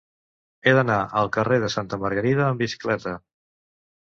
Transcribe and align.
He 0.63 0.71
d'anar 0.79 0.95
al 1.21 1.29
carrer 1.35 1.59
de 1.65 1.69
Santa 1.75 2.01
Margarida 2.05 2.43
amb 2.47 2.65
bicicleta. 2.65 3.15